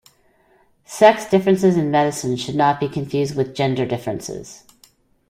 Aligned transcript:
Sex 0.87 1.29
differences 1.29 1.77
in 1.77 1.91
medicine 1.91 2.35
should 2.35 2.55
not 2.55 2.79
be 2.79 2.89
confused 2.89 3.35
with 3.35 3.53
gender 3.53 3.85
differences. 3.85 4.63